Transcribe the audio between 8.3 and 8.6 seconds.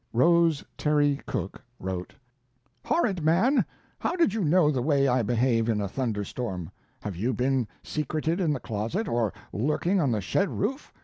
in the